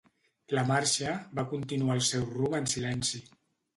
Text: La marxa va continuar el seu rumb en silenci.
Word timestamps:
La 0.57 0.61
marxa 0.69 1.11
va 1.39 1.45
continuar 1.53 1.99
el 1.99 2.03
seu 2.07 2.25
rumb 2.33 2.59
en 2.61 2.69
silenci. 2.77 3.23